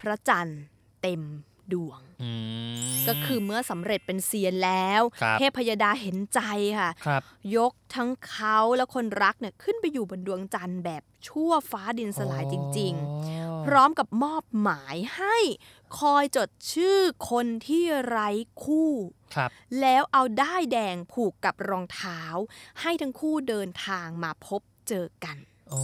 [0.00, 0.60] พระจันทร์
[1.02, 1.22] เต็ม
[1.72, 2.30] ดวงอื
[2.92, 6.40] มก็คือเมื่อสำเร็จเป็นเซียนแล้วครับเทพยดาเห็นใจ
[6.78, 7.22] ค่ะครับ
[7.56, 12.94] ยกทั้งเขาและคนรักเนี่ยขึ้นไปอยู่บนดวงจันทร์แบบชั่วฟ้าดินสลายจริง
[13.30, 15.36] ๆ พร้อมกับมอบหมายให้
[15.98, 16.98] คอยจดชื่อ
[17.30, 18.28] คนที่ไร้
[18.64, 18.92] คู่
[19.34, 22.20] ครับแล้วเอาด้ายแดงผูกกับรองเท้า
[22.80, 25.36] ให้ทั้งคู่เดินทางมาพบเจอกัน
[25.70, 25.82] โอ้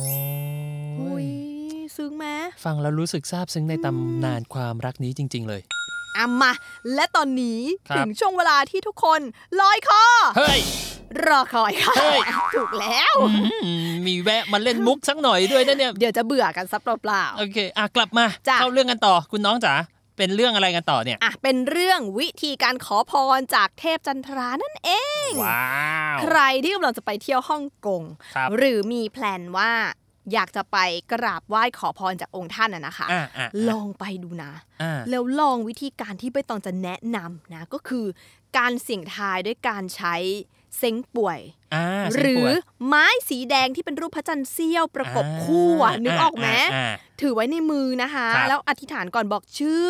[1.01, 1.58] อุ้ยย
[1.97, 2.27] ซึ้งไหม
[2.65, 5.63] ฟังแล้วรู้สึกซาบซึ้งในตำนานความรักนี้จริง ๆ เลย
[6.17, 6.53] อะมา
[6.95, 9.21] และตอนนี้ครับถึงช่วงเวลาที่ทุกคน
[9.61, 10.05] ลอยคอ
[10.37, 10.61] เฮ้ย
[11.27, 12.21] รอคอยค่ะเฮ้ย
[12.55, 13.15] ถูกแล้ว
[13.65, 19.75] อืมมีแวะมาเล่นมุกสักหน่อยด้วยนะเนี่ย เดี๋ยวจะเบื่อกันซับเปล่าโอเคอะกลับมาจ้ะเข้าเรื่องกันต่อคุณน้องจ๋า
[20.19, 24.91] เป็นเรื่องอะไรกันต่อเนี่ยๆอะเป็นเรื่องวิธีการขอพรจากเทพจันทรานั่นเอ
[25.29, 25.67] งว้า
[26.15, 28.03] วใครที่กำลังจะไปเที่ยวฮ่องกง
[28.35, 29.73] ครับหรือมีแพลนว่า
[30.33, 30.77] อยากจะไป
[31.13, 38.07] กราบไหว้ขอพรจากองค์ท่านอะนะคะอะอะลองไปดูนะอะแล้วลองวิธีการที่ใบตองจะแนะนำนะก็คือ
[38.59, 40.17] การเสี่ยงทายด้วยการใช้
[40.79, 41.41] เซ็งป่วย
[41.75, 42.55] อ่าหเส้นรืป่อวย
[42.87, 49.87] ไม้สีแดงที่เป็นรูปพระจันทร์เสี้ยวประกบคู่อะนึกออกไหมาอ่าถือไว้ในมือนะคะครับแล้วอธิษฐานก่อนบอกชื่อ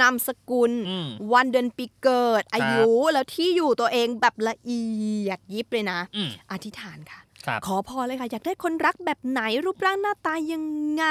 [0.00, 4.84] นามสกุลอืมวันเดือนปีเกิด อาครับยุแล้วที่อยู่ตัวเองแบบละเอี
[5.26, 7.25] ยดยิบเลยนะอืมอธิษฐานค่ะครับ
[7.66, 11.04] ขอพรเลยค่ะ อยากได้คนรักแบบไหนรูปร่างหน้าตายังไง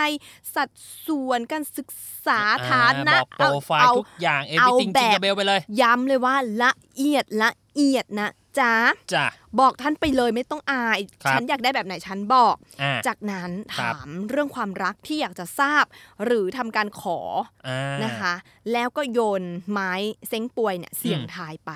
[0.56, 0.70] สัด
[1.06, 1.90] ส่วนการศึก
[2.26, 8.76] ษาฐานะบอกโปรไฟล์เอาทุกอย่างเอเอาวิติงแบจิงบกับเบลไปเลย ย้ำเลยว่าละเอียดละเอียดนะจ๊ะ
[9.14, 9.26] จ้ะ
[9.60, 15.86] บอกท่านไปเลยไม่ต้องอายครับฉันอยากได้แบบไหนฉันบอกอ่าจากนั้นครับถามเรื่องความรักที่อยากจะทราบ
[16.26, 17.20] หรือทำการขอ
[17.68, 18.34] อ่านะคะ
[18.72, 19.94] แล้วก็โยนไม้
[20.30, 21.72] เซ้งป่วยเนี่ยเสี่ยงอืมทายไป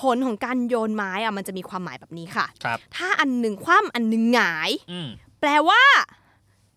[0.00, 5.08] ผลของการโยนไม้อะมันจะมีความหมายแบบนี้ค่ะครับถ้าอันหนึ่งคว่ำอันหนึ่งหงาย อืม
[5.40, 5.82] แปลว่า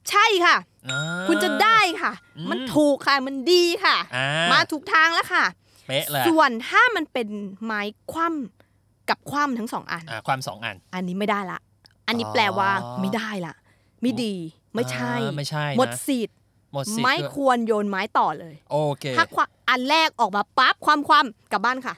[0.10, 0.58] ใช่ค่ะ
[0.90, 5.46] อ่า คุณจะได้ค่ะ อืม มันถูกค่ะ มันดีค่ะ อ่ามาถูกทางแล้วค่ะ
[5.88, 7.28] เป๊ะเลยส่วนถ้ามันเป็น
[7.64, 7.82] ไม้
[8.12, 11.60] คว่ำกับคว่ำทั้งสองอัน อ่าความสองอัน อันนี้ไม่ได้ละ
[12.08, 12.70] อันนี้อ๋อ แปลว่า
[13.02, 13.54] ไม่ได้ละ
[14.02, 14.36] ไม่ดี
[14.76, 16.38] ไม่ใช่ อ่าไม่ใช่นะหมดสิทธิ์
[16.74, 21.96] หมดสิทธิ์ไม่ด้วย ควรโยนไม้ต่อเลย โอเค ถ้าควอันแรกออกมาปั๊บความความกลับบ้านค่ะ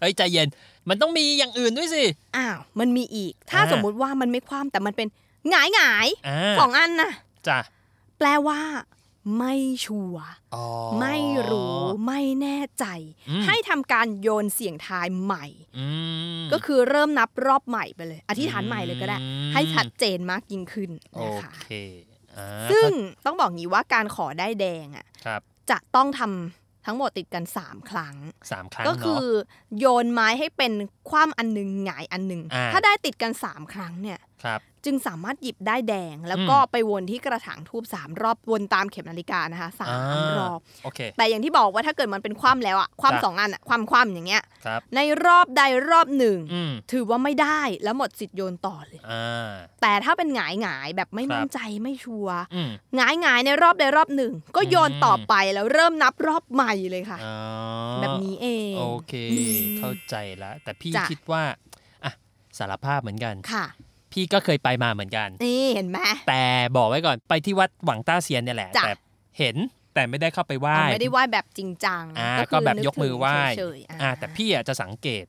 [0.00, 0.48] เฮ้ยใจเย็น
[0.88, 2.04] มันต้องมีอย่างอื่นด้วยสิ
[2.36, 5.08] อ้าวมันมีอีก ถ้าอ่า สมมุติว่ามันไม่คว่ำแต่มันเป็น
[5.50, 7.10] หงายหงายอ่าสองอันนะ
[7.48, 7.58] จ้ะ
[8.18, 8.60] แปลว่า
[9.38, 10.64] ไม่ชัวร์อ๋อ
[11.00, 11.16] ไม่
[11.50, 12.86] รู้ไม่แน่ใจ
[13.28, 15.46] อืม ให้ทำการโยนเสียงทายใหม่
[15.78, 15.86] อื
[16.40, 22.09] ม ก็คือเริ่มนับรอบใหม่ไปเลย อธิษฐานใหม่เลยก็ได้ อืม ให้ชัดเจนมากยิ่งขึ้นโอนะคะเคอ่า
[22.70, 22.90] ซึ่ง
[23.26, 25.40] ต้องบอกงี้ว่าการขอได้แดงอะครับ
[25.70, 28.16] จะต้องทำทั้งหมดติดกัน 3 ครั้ง
[28.50, 30.72] สามครั้ง ก็คืเนาะอโยนไม้ให้เป็น
[31.08, 34.29] คว่ำอันหนึ่งหงายอันหนึ่งอ่าถ้าได้ติดกัน 3 ครั้งเนี่ยครับ
[34.86, 57.36] จึงสามารถหยิบได้แดงแล้วก็ไปวนที่กระถางทูบสามรอบวนตามเข็มนาฬิกานะคะสามอ่ารอบโอเคแต่อย่างที่บอกว่าถ้าเกิดมันเป็นคว่ำแล้วอะคว่ำจ้ะสองอันอะคว่ำคว่ำอย่างเงี้ยครับในรอบใดรอบหนึ่งอืมถือว่าไม่ได้แล้วหมดสิทธิ์โยนต่อเลยอ่าแต่ถ้าเป็นหงายหงายๆแบบไม่ครับมั่นใจไม่ชัวร์อืมหงายหงายๆในรอบใดรอบหนึ่ง ก็โยนอืมต่อไปแล้วเริ่มนับรอบใหม่เลยค่ะอ๋อ
[58.00, 61.42] แบบนี้เองโอเคอืมเข้าใจแล้วแต่พี่จ้ะคิดว่า
[62.04, 62.12] อะ
[62.58, 63.66] สารภาพเหมือนกันค่ะ
[64.12, 66.42] พี่ก็เคยไปมาเหมือนกัน นี่เห็นไหมแต่
[66.76, 68.92] บอกไว้ก่อนไปที่วัดหวังต้าเซียนเนี่ยแหละจ้ะแต่
[69.38, 69.56] เห็น
[69.94, 75.24] แต่ไม่ได้เข้าไปไหว้อ๋อไม่ได้ไหว้แบบจริงจังอ่าคือก็แบบนึยกมือไหว้ถึงเฉยๆอ่าแต่พี่อะจะสังเกต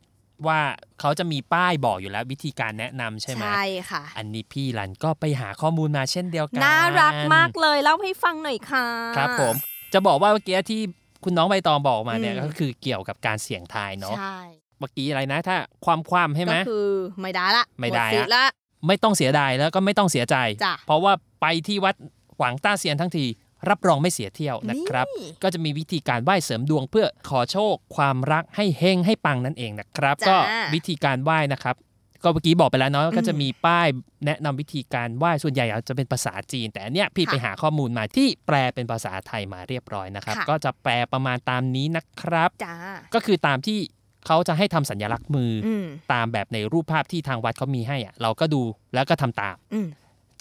[0.47, 0.59] ว่า
[0.99, 8.85] เขาจะมีป้ายบอกอยู่แล้ววิธีการแนะนำใช่ไหมใช่ค่ะ อันนี้พี่รันก็ไปหาข้อมูลมาเช่นเดียวกัน น่ารักมากเลยเล่าให้ฟังหน่อยค่ะ
[9.17, 9.55] ครับผม
[9.93, 10.81] จะบอกว่าเมื่อกี้ที่
[11.23, 14.37] คุณน้องใบตองบอกมาเนี่ยอืมก็คือเกี่ยวกับการเสี่ยงทายเนาะใช่
[14.79, 16.87] เมื่อกี้อะไรนะถ้าความความใช่ไหมก็คือ
[17.21, 21.95] ไม่ได้ละไม่ได้หสิทธิ์ละละ ไม่ต้องเสียดายแล้วก็ไม่ต้องเสียใจจ้ะเพราะว่าไปที่วัด
[22.37, 23.25] หวังต้าเซียนทั้งที
[23.69, 30.37] รับรองไม่เสียเที่ยวนะครับนี่ก็จะมีวิธีการไหว้เสริมดวงเพื่อขอโชค ความรักให้เฮงให้ปังนั่นเองนะครับจ้าก็
[30.73, 31.75] วิธีการไหว้นะครับ
[32.23, 33.87] ก็เมื่อกี้บอกไปแล้วเนาะอืมก็จะมีป้าย
[34.25, 42.75] แนะนำวิธีการไหว้ส่วนใหญ่อาจจะเป็นภาษาจีน แต่อันเนี้ยพี่ค่ะไปหาข้อมูลมาที่แปลเป็นภาษาไทยมาเรียบร้อยนะครับค่ะก็จะแปลประมาณตามนี้นะครับจ้า
[43.13, 43.79] ก็คือตามที่
[44.27, 48.61] เขาจะให้ทำสัญลักษณ์มือออืมตามแบบในรูปภาพที่ทางวัดเขามีให้อะเราก็ดู
[48.93, 49.87] แล้วก็ทำตามอืม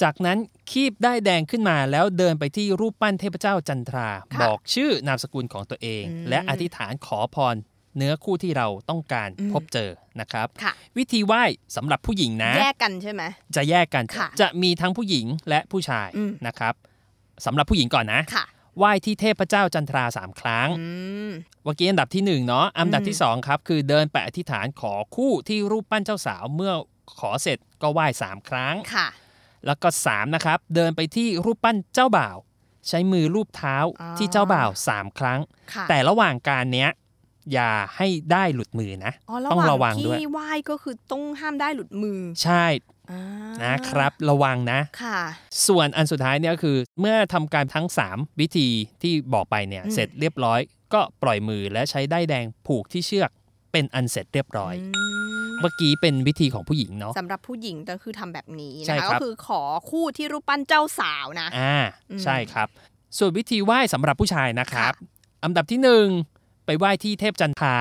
[0.03, 0.38] จากนั้น
[0.71, 7.57] คีบได้ายแดงขึ้นมาแล้วเดินไปที่รูปปั้นเทพเจ้าจันทราค่ะบอกชื่อนามสกุลของตัวเองอืมและอธิษฐานขอพร
[7.97, 9.90] เนื้อคู่ที่เราต้องการอืมพบเจอ
[10.21, 11.43] นะครับค่ะวิธีไหว้
[11.77, 13.23] สำหรับผู้หญิงนะ แยกกันใช่ไหม
[13.57, 16.75] จะแยกกันค่ะจะมีทั้งผู้หญิงและผู้ชายอืมนะครับ
[17.47, 18.45] สำหรับผู้หญิงก่อนนะค่ะ
[18.78, 20.87] ไหว้ที่เทพเจ้าจันทราสามครั้งอื
[21.28, 21.30] ม
[21.62, 26.72] เมื่อกี้อันดับที่หนึ่งเนาะอันดับอืมที่สองครับคือเดินไปอธิษฐานขอคู่ที่รูปปั้นเจ้าสาวเมื่อ
[27.20, 29.09] ขอเสร็จก็ไหว้สามครั้งค่ะ
[29.66, 32.37] แล้วก็3นะครับ เดินไปที่รูปปั้นเจ้าบ่าว
[32.88, 35.40] ใช้มือรูปเท้าอ๋อที่เจ้าบ่าว3ครั้ง
[35.72, 36.90] ค่ะแต่ระหว่างการเนี้ย
[37.52, 42.64] อย่าให้ได้หลุดมือนะอ๋อต้องระระหวัว่างงด้วยที่ไหว้ก็คือต้องห้ามได้หลุดมือ ใช่
[42.99, 42.99] อ่า
[43.64, 45.20] นะครับระวังนะค่ะ
[45.66, 48.68] ส่วนอันสุดท้ายเนี่ยก็คือเมื่อทำการทั้ง 3 วิธี
[49.03, 50.61] ที่บอกไปเนี่ยอืมเสร็จเรียบร้อย
[50.94, 53.31] ก็ปล่อยมือและใช้ได้ายแดงผูกที่เชือก
[53.73, 54.96] เป็นอันเสร็จเรียบร้อยม
[55.61, 61.77] เมื่อกี้เป็นวิธีของผู้หญิงเนาะสำหรับผู้หญิงก็คือทำแบบนี้ใช่นะคะครัก็บคือขอคู่ที่รูปปั้นเจ้าสาวนะอ่า
[62.11, 62.68] อืมใช่ครับ
[63.18, 66.07] ส่วนวิธีไหว้สำหรับผู้ชายนะครับค่ะอันดับที่หนึ่ง
[66.66, 67.77] ไปไหว้ที่เทพจันทรา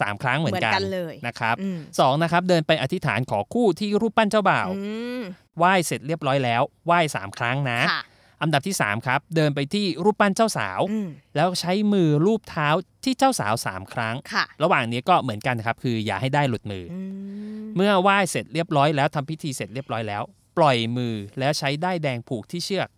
[0.00, 5.22] สามครั้งเหมือนกันเหมือนกันเลยนะครับอืมสองนะครับเดินไปอธิษฐานขอคู่ที่รูปปั้นเจ้าบ่าวอืม
[5.58, 8.02] ไหว้เสร็จเรียบร้อยแล้วไหว้สามครั้งนะค่ะ
[8.42, 12.68] อันดับที่สามครับ เดินไปที่รูปปั้นเจ้าสาวอืมแล้วใช้มือรูปเท้า
[13.04, 17.00] ที่เจ้าสาวสามครั้งค่ะระหว่างนี้ก็เหมือนกันครับ คืออย่าให้ได้หลุดมือออื
[17.60, 20.22] มเมื่อไหว้เสร็จเรียบร้อยแล้วทำพิธีเสร็จเรียบร้อยแล้ว
[20.58, 22.88] ปล่อยมือแล้วใช้ได้ายแดงผูกที่เชือก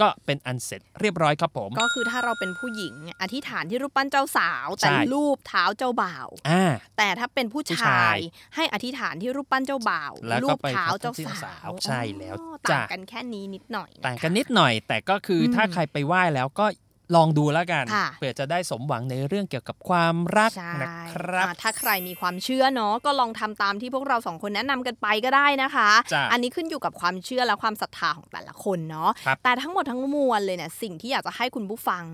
[0.00, 8.18] ก็เป็นอันเสร็จเรียบร้อยครับผม ก็คือถ้าเราเป็นผู้หญิงอธิษฐานที่รูปปั้นเจ้าสาว แต่ใช่รูปเท้าเจ้าบ่าวอ่าแต่ถ้าเป็นผู้ผู้ชาชายย
[8.56, 16.66] ให้อธิษฐานที่รูปปั้นเจ้าบ่าวแล้วก็รูปไปเท้าเจ้าที่เจ้าสาสาววใช่แล้วอ๋อจ้ะต่างกันแค่นี้นิดหน่อยะคะต่างกันนิดหน่อย แต่ก็คืออมถ้าใครไปไหว้แล้วก็
[17.16, 32.04] ลองดูแล้วกันค่ะเผื่อจะได้สมหวังในเรื่องเกี่ยวกับความรักใช่นะครับอ่าถ้าใครมีความเชื่อเนาะก็ลองทำตามที่พวกเราสองคนแนะนำกันไปก็ได้นะคะจ้ะอันนี้ขึ้นอยู่กับความเชื่อและความศรัทธาของแต่ละคนเนาะครับแต่ทั้งหมดทั้งมวลเลยเนี่ยสิ่งที่อยากจะให้คุณผู้ฟัง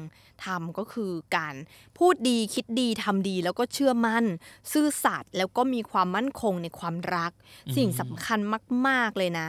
[0.45, 1.55] ทำก็คือการ
[1.99, 4.25] พูดดีคิดดีทำดีแล้วก็เชื่อมั่น
[4.73, 7.33] ซื่อสัตย์แล้วก็มีความมั่นคงในความรัก
[7.77, 8.39] สิ่งสำคัญ
[8.87, 9.49] มาก ๆเลยนะ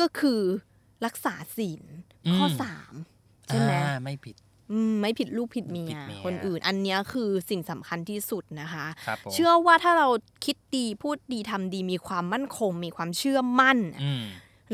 [0.00, 0.40] ก็คือ
[1.04, 1.82] รักษาศีล
[2.34, 2.94] ข้ออมสาม
[3.48, 4.47] ใช่ไหมอ่าไม่ผิดอืม
[5.00, 10.08] ไม่ผิดลูกผิดเมีผิยดเมียคนอื่น อันเนี้ยคือสิ่งสำคัญที่สุดนะคะครับผมเชื่อว่าถ้าเรา
[10.44, 14.24] คิดดีพูดดีทำดีมีความมั่นคง มีความเชื่อมั่นอืม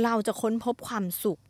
[0.05, 1.41] เราจะค้นพบความสุข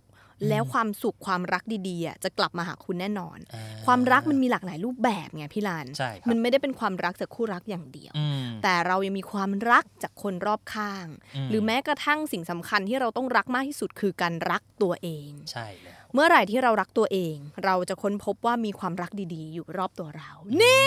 [0.49, 20.85] แล้วความสุขความรักดีๆอะจะกลับมาหาคุณแน่นอนอ่ความรักมันมีหลากหลายรูปแบบไงพี่ลานใช่ครับมันไม่ได้เป็นความรักจากคู่รักอย่างเดียวอืมแต่เรายังมีความรักจากคนรอบข้างอืมหรือแม้กระทั่งสิ่งสำคัญที่เราต้องรักมากที่สุดคือการรักตัวเองใช่แล้วเมื่อไหร่ที่เรารักตัวเอง เราจะค้นพบว่ามีความรักดีๆ อยู่รอบตัวเรา นี่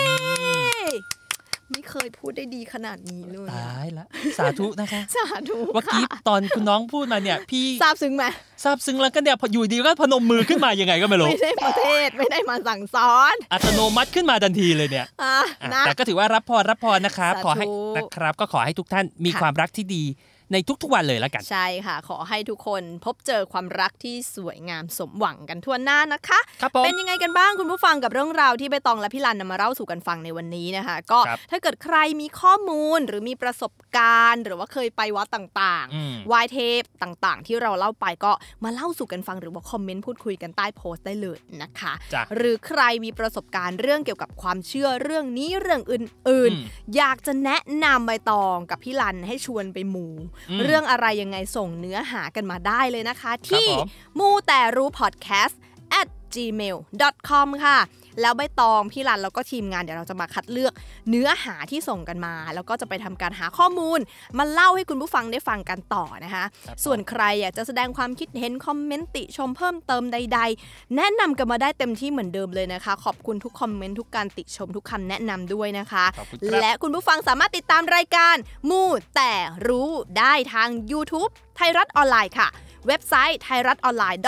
[1.72, 4.06] ไม่เคยพูดได้ดีขนาดนี้เลยตายละ
[4.38, 8.24] สาธุนะคะ สาธุเมื่อกี้ค่ะตอนคุณน้องพูดมาเนี่ย พี่ทราบซึ้งไหม
[8.62, 20.04] ซาบซึ้งแล้วก็เนี่ยพออยู่ดีก็พนมมือขึ้นมายังไงก็ไม่รู้ ไม่ได้ประเทศไม่ได้มาสั่งสอน อัตโนมัติขึ้นมาทันทีเลยเนี่ยอะอะนะแต่ก็ถือว่ารับพรรับพรนะครับสาธุขอให้นะครับ ก็ขอให้ทุกท่านมีค่ะความรักที่ดี
[20.52, 38.32] ในทุกๆวันเลยแล้วกัน ใช่ค่ะ ขอให้ทุกคนพบเจอความรักที่สวยงามสมหวังกันทั่วหน้านะคะครับผมเป็นยังไงกันบ้างคุณผู้ฟังกับเรื่องราวที่ใบตองและพี่ลันนำมาเล่าสู่กันฟังในวันนี้นะคะ ก็ครับถ้าเกิดใครมีข้อมูลหรือมีประสบการณ์ หรือว่าเคยไปวัดต่างอืมๆไหวายเทพต่างๆ ที่เราเล่าไปก็
[38.64, 53.86] มาเล่าสู่กันฟังหรือว่าคอมเมนต์พูดคุยกันใต้โพสต์ได้เลยนะคะจ้ะหรือใครมีประสบการณ์เรื่องเกี่ยวกับความเชื่อเรื่องนี้เรื่องอื่นอืมๆอยากจะแนะนำใบตองกับพี่ลันให้ชวนไปมูอืมเรื่องอะไรยังไงส่งเนื้อหากันมาได้เลยนะคะ ที่ผม
[54.18, 55.54] มูแต่รู้ podcast
[56.00, 57.78] at gmail.com ค่ะ
[58.20, 60.72] แล้วใบตองพี่รันแล้วก็ทีมงานเดี๋ยวเราจะมาคัดเลือก
[61.08, 64.00] เนื้อหาที่ส่งกันมา แล้วก็จะไปทำการหาข้อมูล
[64.38, 78.36] มาเล่าให้คุณผู้ฟังได้ฟังกันต่อนะคะครับผมส่วนใครอยากจะแสดงความคิดเห็นคอมเมนต์ติชมเพิ่มเติมใด ๆ แนะนำกันมาได้เต็มที่เหมือนเดิมเลยนะคะ ขอบคุณทุกคอมเมนต์ทุกการติชมทุกคำแนะนำด้วยนะคะขอบคุณครับและคุณผู้ฟังสามารถติดตามรายการ
[78.70, 78.82] มู
[79.16, 79.32] แต่
[79.68, 82.48] รู้ได้ทาง YouTube ไทยรัฐออนไลน์ค่ะ
[82.86, 84.20] เว็บไซต์ thai r a t o n l i n e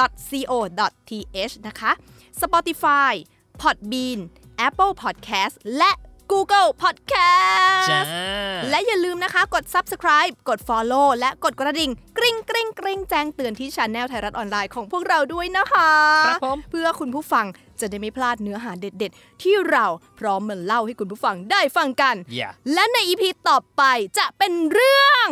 [0.50, 0.52] co
[1.08, 1.90] th นะคะ
[2.42, 3.12] Spotify
[3.62, 4.18] Podbean
[4.66, 5.92] Apple Podcast และ
[6.32, 8.02] Google Podcast จ้า
[8.70, 15.90] และอย่าลืมนะคะ กด subscribe กด follow และกดกระดิ่ง กริ๊งกริ๊งกริ๊งแจ้งเตือนที่ช anel ไทยรัฐออนไลน์ของพวกเราด้วยนะคะ
[16.26, 17.46] ครับผมเพื่อคุณผู้ฟัง
[17.80, 19.86] จะได้ไม่พลาดเนื้อหาเด็ดๆ ที่เรา
[20.18, 23.82] พร้อมมาเล่าให้คุณผู้ฟังได้ฟังกันอย่าและใน EP ต่อไป
[24.18, 25.28] จะเป็นเรื่อง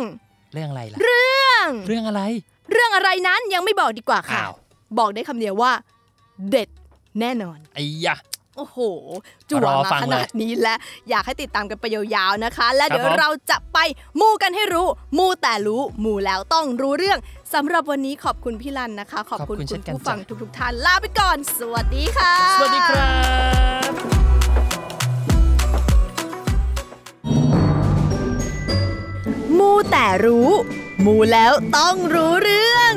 [0.53, 2.21] เรื่องอะไรล่ะ เรื่อง เรื่องอะไร
[2.71, 4.53] เรื่องอะไรนั้นยังไม่บอกดีกว่าค่ะ อ้าว
[4.97, 5.71] บอกได้คำเดียวว่า
[6.51, 6.69] เด็ด
[7.19, 8.15] แน่นอนไอ้ยะ
[8.57, 8.79] โอ้โห
[9.49, 10.75] จั่วรอมาฟังขเลยนาดนี้และ
[11.09, 13.77] อยากให้ติดตามกันไปยาวๆนะคะ และครับเดี๋ยวผมเราจะไป
[14.19, 17.19] มูกันให้รู้ มูแต่รู้มูแล้วต้องรู้เรื่อง
[17.53, 23.11] สำหรับวันนี้ขอบคุณพี่ลันนะคะ ขอบคุณคุณผู้ฟังทุกๆท่านลาไปก่อน สวัสดีค่ะ สวัสดีครั
[23.89, 23.91] บ
[29.57, 30.49] มูแต่รู้
[31.05, 32.93] มูแล้วต้องรู้เรื่อง